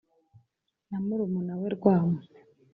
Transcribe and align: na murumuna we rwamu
na 0.89 0.97
murumuna 1.05 1.53
we 1.61 1.67
rwamu 1.75 2.17